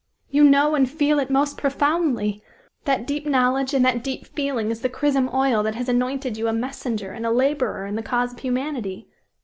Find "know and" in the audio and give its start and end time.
0.43-0.89